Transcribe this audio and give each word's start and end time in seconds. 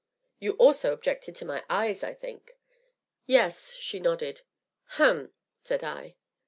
"You 0.39 0.53
also 0.53 0.93
objected 0.93 1.35
to 1.35 1.45
my 1.45 1.63
eyes, 1.69 2.01
I 2.03 2.15
think?" 2.15 2.57
"Yes," 3.27 3.75
she 3.75 3.99
nodded. 3.99 4.41
"Hum!" 4.97 5.31
said 5.63 5.83
I. 5.83 6.15